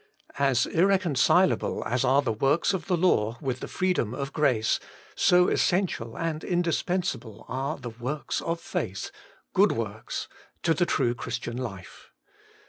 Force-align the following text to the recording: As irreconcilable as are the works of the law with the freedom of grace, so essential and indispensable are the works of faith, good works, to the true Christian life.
As 0.39 0.65
irreconcilable 0.65 1.83
as 1.85 2.03
are 2.03 2.23
the 2.23 2.31
works 2.33 2.73
of 2.73 2.87
the 2.87 2.97
law 2.97 3.37
with 3.39 3.59
the 3.59 3.67
freedom 3.67 4.15
of 4.15 4.33
grace, 4.33 4.79
so 5.15 5.47
essential 5.47 6.17
and 6.17 6.43
indispensable 6.43 7.45
are 7.47 7.77
the 7.77 7.91
works 7.91 8.41
of 8.41 8.59
faith, 8.59 9.11
good 9.53 9.71
works, 9.71 10.27
to 10.63 10.73
the 10.73 10.87
true 10.87 11.13
Christian 11.13 11.55
life. 11.55 12.09